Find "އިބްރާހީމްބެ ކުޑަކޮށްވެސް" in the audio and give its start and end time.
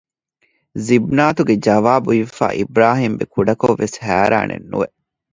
2.57-3.97